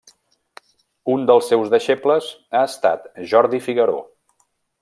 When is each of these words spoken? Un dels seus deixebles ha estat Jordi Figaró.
Un 1.15 1.27
dels 1.31 1.51
seus 1.53 1.69
deixebles 1.75 2.31
ha 2.61 2.65
estat 2.71 3.07
Jordi 3.35 3.65
Figaró. 3.71 4.01